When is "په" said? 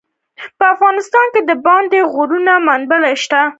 0.57-0.65